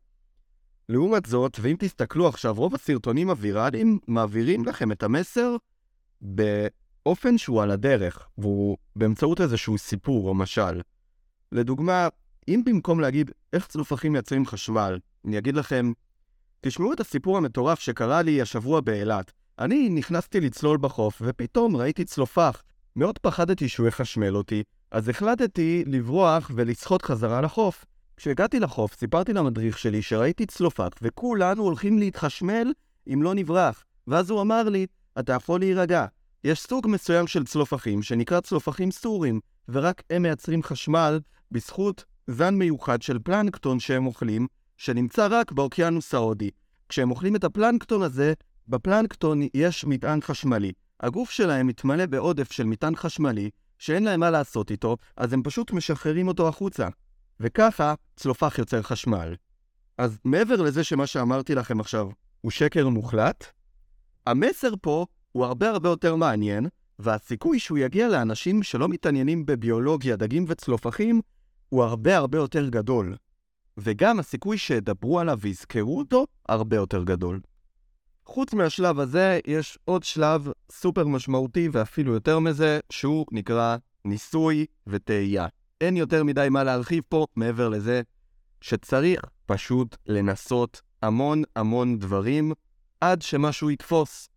לעומת 0.89 1.27
זאת, 1.27 1.59
ואם 1.61 1.77
תסתכלו 1.79 2.29
עכשיו, 2.29 2.55
רוב 2.55 2.75
הסרטונים 2.75 3.31
הוויראליים 3.31 3.99
מעבירים 4.09 4.65
לכם 4.65 4.93
את 4.93 5.03
המסר 5.03 5.57
באופן 6.21 7.39
שהוא 7.39 7.63
על 7.63 7.71
הדרך, 7.71 8.29
והוא 8.39 8.77
באמצעות 8.97 9.41
איזשהו 9.41 9.79
סיפור 9.79 10.29
או 10.29 10.35
משל. 10.35 10.81
לדוגמה, 11.53 12.09
אם 12.49 12.63
במקום 12.67 13.01
להגיד 13.01 13.31
איך 13.53 13.67
צלופחים 13.67 14.13
מייצרים 14.13 14.47
חשמל, 14.47 14.99
אני 15.25 15.39
אגיד 15.39 15.57
לכם, 15.57 15.93
תשמעו 16.61 16.93
את 16.93 17.01
הסיפור 17.01 17.37
המטורף 17.37 17.81
שקרה 17.81 18.23
לי 18.23 18.43
השבוע 18.43 18.81
באילת. 18.81 19.33
אני 19.59 19.89
נכנסתי 19.89 20.41
לצלול 20.41 20.79
בחוף, 20.79 21.23
ופתאום 21.25 21.77
ראיתי 21.77 22.05
צלופח. 22.05 22.63
מאוד 22.97 23.19
פחדתי 23.19 23.69
שהוא 23.69 23.89
יחשמל 23.89 24.37
אותי, 24.37 24.63
אז 24.91 25.09
החלטתי 25.09 25.85
לברוח 25.87 26.51
ולשחות 26.55 27.03
חזרה 27.03 27.41
לחוף. 27.41 27.85
כשהגעתי 28.17 28.61
לחוף, 28.61 28.95
סיפרתי 28.95 29.33
למדריך 29.33 29.79
שלי 29.79 30.03
שראיתי 30.03 30.47
צלופח, 30.47 30.89
וכולנו 31.03 31.63
הולכים 31.63 31.99
להתחשמל 31.99 32.73
אם 33.13 33.23
לא 33.23 33.35
נברח. 33.35 33.85
ואז 34.07 34.31
הוא 34.31 34.41
אמר 34.41 34.69
לי, 34.69 34.87
אתה 35.19 35.33
יכול 35.33 35.61
להירגע. 35.61 36.07
יש 36.45 36.63
סוג 36.63 36.87
מסוים 36.89 37.27
של 37.27 37.45
צלופחים 37.45 38.03
שנקרא 38.03 38.41
צלופחים 38.41 38.91
סורים, 38.91 39.41
ורק 39.69 40.03
הם 40.11 40.23
מייצרים 40.23 40.63
חשמל 40.63 41.21
בזכות 41.51 42.05
זן 42.27 42.55
מיוחד 42.55 43.03
של 43.03 43.19
פלנקטון 43.19 43.81
שהם 43.81 44.07
אוכלים, 44.07 44.47
שנמצא 44.77 45.29
רק 45.31 45.53
באוקיינוס 45.53 46.15
ההודי. 46.15 46.51
כשהם 46.89 47.11
אוכלים 47.11 47.37
את 47.37 47.45
הפלנקטון 47.45 48.03
הזה, 48.03 48.33
בפלנקטון 48.69 49.41
יש 49.55 49.85
מטען 49.85 50.21
חשמלי. 50.21 50.73
הגוף 51.01 51.31
שלהם 51.31 51.67
מתמלא 51.67 52.07
בעודף 52.07 52.53
של 52.53 52.65
מטען 52.65 52.97
חשמלי, 52.97 53.51
שאין 53.79 54.05
להם 54.05 54.21
מה 54.21 54.31
לעשות 54.31 54.71
איתו, 54.71 54.97
אז 55.17 55.33
הם 55.33 55.43
פשוט 55.43 55.73
משחררים 55.73 56.29
אותו 56.29 56.49
החוצה. 56.49 56.89
וככה 57.41 57.95
צלופח 58.17 58.59
יוצר 58.59 58.83
חשמל. 58.83 59.35
אז 59.99 60.19
מעבר 60.25 60.63
לזה 60.63 60.85
שמה 60.85 61.07
שאמרתי 61.07 61.55
לכם 61.55 61.81
עכשיו 61.81 62.09
הוא 62.41 62.51
שקר 62.51 62.89
מוחלט, 62.89 63.45
המסר 64.27 64.75
פה 64.81 65.07
הוא 65.33 65.45
הרבה 65.45 65.71
הרבה 65.71 65.89
יותר 65.89 66.17
מעניין, 66.17 66.67
והסיכוי 66.99 67.59
שהוא 67.59 67.79
יגיע 67.79 68.09
לאנשים 68.09 68.63
שלא 68.63 68.89
מתעניינים 68.89 69.47
בביולוגיה, 69.47 70.17
דגים 70.17 70.45
וצלופחים, 70.49 71.21
הוא 71.75 71.85
הרבה 71.85 72.17
הרבה 72.17 72.39
יותר 72.39 72.69
גדול. 72.69 73.17
וגם 73.77 74.19
הסיכוי 74.19 74.59
שידברו 74.59 75.21
עליו 75.21 75.39
ויזכרו 75.41 75.99
אותו, 75.99 76.27
הרבה 76.49 76.77
יותר 76.77 77.05
גדול. 77.05 77.41
חוץ 78.27 78.55
מהשלב 78.55 79.01
הזה, 79.01 79.41
יש 79.47 79.79
עוד 79.85 80.03
שלב 80.03 80.49
סופר 80.73 81.07
משמעותי 81.07 81.69
ואפילו 81.73 82.13
יותר 82.13 82.39
מזה, 82.39 82.81
שהוא 82.91 83.27
נקרא 83.33 83.77
ניסוי 84.05 84.67
וטעייה. 84.87 85.47
אין 85.81 85.97
יותר 85.97 86.25
מדי 86.25 86.49
מה 86.51 86.65
להרחיב 86.65 87.03
פה 87.09 87.27
מעבר 87.37 87.69
לזה 87.69 88.03
שצריך 88.61 89.21
פשוט 89.47 89.97
לנסות 90.07 90.83
המון 91.03 91.43
המון 91.57 91.99
דברים 91.99 92.53
עד 93.01 93.23
שמשהו 93.23 93.71
יתפוס. 93.71 94.29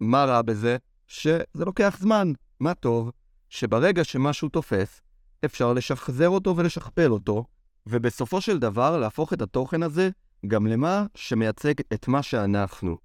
מה 0.00 0.24
רע 0.24 0.42
בזה? 0.42 0.76
שזה 1.06 1.64
לוקח 1.66 1.96
זמן. 2.00 2.32
מה 2.60 2.74
טוב? 2.74 3.10
שברגע 3.48 4.04
שמשהו 4.04 4.48
תופס, 4.48 5.00
אפשר 5.46 5.72
לשחזר 5.72 6.28
אותו 6.28 6.56
ולשכפל 6.56 7.10
אותו, 7.10 7.44
ובסופו 7.86 8.40
של 8.40 8.58
דבר 8.58 8.98
להפוך 8.98 9.32
את 9.32 9.42
התוכן 9.42 9.82
הזה 9.82 10.10
גם 10.46 10.66
למה 10.66 11.06
שמייצג 11.14 11.74
את 11.94 12.08
מה 12.08 12.22
שאנחנו, 12.22 12.98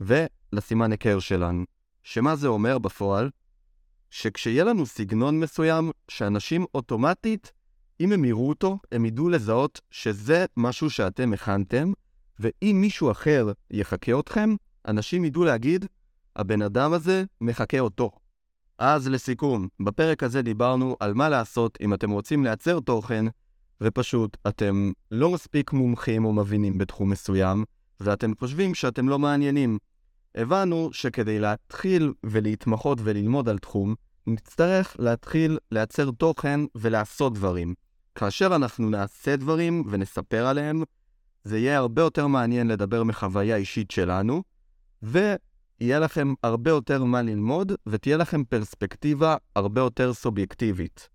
ולסימן 0.00 0.92
היכר 0.92 1.18
שלנו. 1.18 1.64
שמה 2.02 2.36
זה 2.36 2.48
אומר 2.48 2.78
בפועל? 2.78 3.30
שכשיהיה 4.10 4.64
לנו 4.64 4.86
סגנון 4.86 5.40
מסוים, 5.40 5.90
שאנשים 6.08 6.66
אוטומטית, 6.74 7.52
אם 8.00 8.12
הם 8.12 8.24
יראו 8.24 8.48
אותו, 8.48 8.78
הם 8.92 9.04
ידעו 9.04 9.28
לזהות 9.28 9.80
שזה 9.90 10.44
משהו 10.56 10.90
שאתם 10.90 11.32
הכנתם, 11.32 11.92
ואם 12.38 12.78
מישהו 12.80 13.10
אחר 13.10 13.52
יחקה 13.70 14.18
אתכם, 14.18 14.54
אנשים 14.88 15.24
ידעו 15.24 15.44
להגיד, 15.44 15.86
הבן 16.36 16.62
אדם 16.62 16.92
הזה 16.92 17.24
מחקה 17.40 17.78
אותו. 17.78 18.10
אז 18.84 19.08
לסיכום, 19.08 19.68
בפרק 19.80 20.22
הזה 20.22 20.42
דיברנו 20.42 20.96
על 21.00 21.14
מה 21.14 21.28
לעשות 21.28 21.78
אם 21.80 21.94
אתם 21.94 22.10
רוצים 22.10 22.44
לייצר 22.44 22.80
תוכן, 22.80 23.24
ופשוט 23.80 24.36
אתם 24.48 24.92
לא 25.10 25.30
מספיק 25.30 25.72
מומחים 25.72 26.24
או 26.24 26.32
מבינים 26.32 26.78
בתחום 26.78 27.10
מסוים, 27.10 27.64
ואתם 28.00 28.32
חושבים 28.38 28.74
שאתם 28.74 29.08
לא 29.08 29.18
מעניינים. 29.18 29.78
הבנו 30.34 30.88
שכדי 30.92 31.38
להתחיל 31.38 32.12
ולהתמחות 32.26 32.98
וללמוד 33.02 33.48
על 33.48 33.58
תחום, 33.58 33.94
נצטרך 34.26 34.96
להתחיל 34.98 35.58
לייצר 35.70 36.10
תוכן 36.10 36.60
ולעשות 36.74 37.34
דברים. 37.34 37.74
כאשר 38.14 38.56
אנחנו 38.56 38.90
נעשה 38.90 39.36
דברים 39.36 39.84
ונספר 39.90 40.46
עליהם, 40.46 40.82
זה 41.44 41.58
יהיה 41.58 41.78
הרבה 41.78 42.02
יותר 42.02 42.26
מעניין 42.26 42.68
לדבר 42.68 43.02
מחוויה 43.02 43.56
אישית 43.56 43.90
שלנו, 43.90 44.42
ויהיה 45.80 45.98
לכם 45.98 46.34
הרבה 46.42 46.70
יותר 46.70 47.04
מה 47.04 47.22
ללמוד, 47.22 47.72
ותהיה 47.86 48.16
לכם 48.16 48.44
פרספקטיבה 48.44 49.36
הרבה 49.56 49.80
יותר 49.80 50.14
סובייקטיבית. 50.14 51.08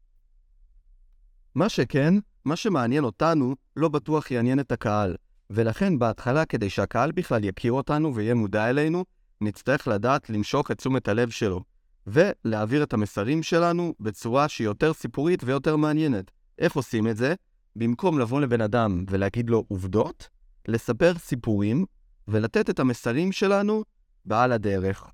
מה 1.55 1.69
שכן, 1.69 2.13
מה 2.45 2.55
שמעניין 2.55 3.03
אותנו 3.03 3.55
לא 3.75 3.89
בטוח 3.89 4.31
יעניין 4.31 4.59
את 4.59 4.71
הקהל, 4.71 5.15
ולכן 5.49 5.99
בהתחלה, 5.99 6.45
כדי 6.45 6.69
שהקהל 6.69 7.11
בכלל 7.11 7.43
יכיר 7.43 7.71
אותנו 7.71 8.15
ויהיה 8.15 8.33
מודע 8.33 8.69
אלינו, 8.69 9.05
נצטרך 9.41 9.87
לדעת 9.87 10.29
למשוך 10.29 10.71
את 10.71 10.77
תשומת 10.77 11.07
הלב 11.07 11.29
שלו, 11.29 11.63
ולהעביר 12.07 12.83
את 12.83 12.93
המסרים 12.93 13.43
שלנו 13.43 13.93
בצורה 13.99 14.47
שהיא 14.47 14.65
יותר 14.65 14.93
סיפורית 14.93 15.43
ויותר 15.43 15.75
מעניינת. 15.75 16.31
איך 16.59 16.75
עושים 16.75 17.07
את 17.07 17.17
זה? 17.17 17.35
במקום 17.75 18.19
לבוא 18.19 18.41
לבן 18.41 18.61
אדם 18.61 19.05
ולהגיד 19.09 19.49
לו 19.49 19.65
עובדות, 19.67 20.29
לספר 20.67 21.13
סיפורים 21.17 21.85
ולתת 22.27 22.69
את 22.69 22.79
המסרים 22.79 23.31
שלנו 23.31 23.83
בעל 24.27 24.51
הדרך. 24.51 25.07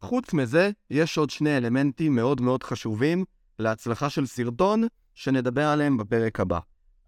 חוץ 0.00 0.32
מזה, 0.32 0.70
יש 0.90 1.18
עוד 1.18 1.30
שני 1.30 1.56
אלמנטים 1.56 2.14
מאוד 2.14 2.40
מאוד 2.40 2.62
חשובים 2.62 3.24
להצלחה 3.58 4.10
של 4.10 4.26
סרטון, 4.26 4.84
שנדבר 5.14 5.66
עליהם 5.66 5.96
בפרק 5.96 6.40
הבא. 6.40 6.58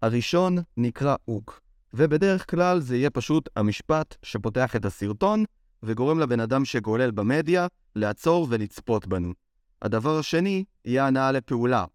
הראשון 0.01 0.57
נקרא 0.77 1.15
אוק, 1.27 1.61
ובדרך 1.93 2.51
כלל 2.51 2.79
זה 2.79 2.97
יהיה 2.97 3.09
פשוט 3.09 3.49
המשפט 3.55 4.15
שפותח 4.23 4.75
את 4.75 4.85
הסרטון, 4.85 5.43
וגורם 5.83 6.19
לבן 6.19 6.39
אדם 6.39 6.65
שגולל 6.65 7.11
במדיה 7.11 7.67
לעצור 7.95 8.47
ולצפות 8.49 9.07
בנו. 9.07 9.33
הדבר 9.81 10.19
השני 10.19 10.63
יהיה 10.85 11.07
הנאה 11.07 11.31
לפעולה, 11.31 11.85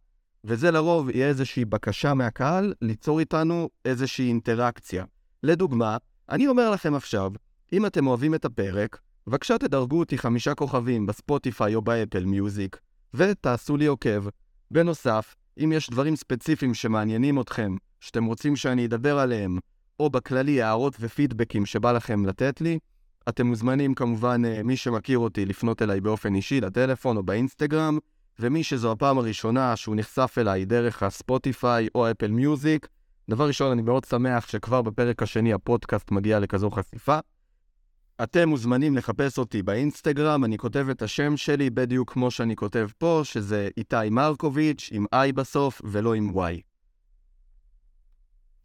וזה 0.45 0.71
לרוב 0.71 1.11
יהיה 1.11 1.29
איזושהי 1.29 1.65
בקשה 1.65 2.15
מהקהל 2.15 2.75
ליצור 2.83 3.21
איתנו 3.21 3.69
איזושהי 3.85 4.29
אינטראקציה. 4.29 5.05
לדוגמה, 5.43 5.97
אני 6.29 6.49
אומר 6.49 6.71
לכם 6.71 6.95
עכשיו, 6.95 7.33
אם 7.73 7.87
אתם 7.87 8.07
אוהבים 8.07 8.35
את 8.35 8.45
הפרק, 8.45 8.99
בבקשה 9.27 9.59
תדרגו 9.59 9.99
אותי 9.99 10.19
חמישה 10.19 10.55
כוכבים 10.55 11.07
בספוטיפיי 11.07 11.75
או 11.75 11.83
באפל 11.83 12.25
מיוזיק, 12.25 12.81
ותעשו 13.15 13.77
לי 13.77 13.87
עוקב. 13.87 14.25
בנוסף, 14.71 15.35
אם 15.65 15.73
יש 15.73 15.91
דברים 15.91 16.17
ספציפיים 16.17 16.75
שמעניינים 16.75 17.41
אתכם, 17.41 17.77
שאתם 18.01 18.25
רוצים 18.25 18.57
שאני 18.57 18.87
אדבר 18.87 19.19
עליהם, 19.19 19.59
או 20.01 20.11
בכללי 20.11 20.63
הערות 20.63 20.97
ופידבקים 21.01 21.67
שבא 21.67 21.93
לכם 21.93 22.27
לתת 22.27 22.61
לי, 22.61 22.79
אתם 23.29 23.47
מוזמנים 23.47 23.95
כמובן, 23.95 24.43
אה, 24.45 24.63
מי 24.63 24.77
שמכיר 24.77 25.19
אותי, 25.19 25.47
לפנות 25.47 25.83
אליי 25.83 26.01
באופן 26.01 26.35
אישי 26.35 26.61
לטלפון 26.61 27.17
או 27.17 27.23
באינסטגרם, 27.23 27.99
ומי 28.39 28.63
שזו 28.63 28.93
הפעם 28.93 29.19
הראשונה 29.19 29.77
שהוא 29.77 29.97
נחשף 29.97 30.35
אליי 30.39 30.65
דרך 30.65 31.03
הספוטיפיי 31.03 31.89
או 31.95 32.11
אפל 32.11 32.31
מיוזיק, 32.31 32.89
דבר 33.31 33.47
ראשון, 33.47 33.73
אני 33.73 33.83
מאוד 33.83 34.05
שמח 34.05 34.49
שכבר 34.49 34.83
בפרק 34.83 35.23
השני 35.23 35.53
הפודקאסט 35.53 36.11
מגיע 36.11 36.41
לכזו 36.41 36.71
חשיפה. 36.71 37.19
אתם 38.23 38.49
מוזמנים 38.49 38.97
לחפש 38.97 39.39
אותי 39.39 39.63
באינסטגרם, 39.63 40.45
אני 40.45 40.59
כותב 40.59 40.87
את 40.91 41.03
השם 41.03 41.37
שלי 41.37 41.71
בדיוק 41.71 42.13
כמו 42.13 42.31
שאני 42.31 42.57
כותב 42.57 42.89
פה, 42.99 43.21
שזה 43.25 43.69
איתי 43.77 44.11
מרקוביץ' 44.11 44.89
עם 44.93 45.05
I 45.15 45.33
בסוף 45.33 45.83
ולא 45.85 46.15
עם 46.15 46.31
Y. 46.31 46.61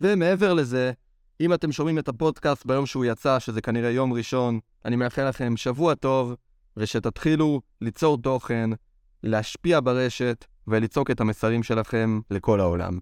ומעבר 0.02 0.54
לזה, 0.54 0.92
אם 1.42 1.54
אתם 1.54 1.72
שומעים 1.72 2.00
את 2.00 2.08
הפודקאסט 2.08 2.66
ביום 2.66 2.86
שהוא 2.86 3.06
יצא, 3.06 3.40
שזה 3.40 3.62
כנראה 3.62 3.90
יום 3.90 4.14
ראשון, 4.14 4.60
אני 4.86 4.96
מאחל 4.96 5.30
לכם 5.30 5.58
שבוע 5.58 5.96
טוב, 5.96 6.36
ושתתחילו 6.78 7.62
ליצור 7.82 8.18
תוכן, 8.22 8.70
להשפיע 9.24 9.80
ברשת 9.84 10.46
ולצעוק 10.68 11.12
את 11.12 11.22
המסרים 11.22 11.64
שלכם 11.64 12.20
לכל 12.32 12.60
העולם. 12.60 13.00